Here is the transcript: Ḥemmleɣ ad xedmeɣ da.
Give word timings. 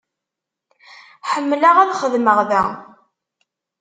Ḥemmleɣ 1.31 1.75
ad 1.79 1.95
xedmeɣ 2.01 2.39
da. 2.49 2.63